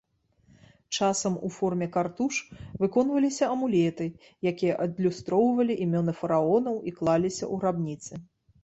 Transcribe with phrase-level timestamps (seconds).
[0.99, 2.39] Часам у форме картуш
[2.85, 4.09] выконваліся амулеты,
[4.53, 8.13] якія адлюстроўвалі імёны фараонаў і клаліся ў грабніцы.